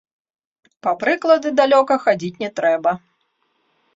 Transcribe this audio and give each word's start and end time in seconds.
Па 0.85 0.93
прыклады 1.01 1.51
далёка 1.59 1.99
хадзіць 2.05 2.41
не 2.45 2.49
трэба. 2.61 2.91